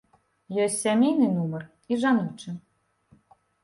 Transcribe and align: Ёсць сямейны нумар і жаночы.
Ёсць 0.63 0.77
сямейны 0.85 1.29
нумар 1.37 1.69
і 1.69 1.93
жаночы. 2.07 2.59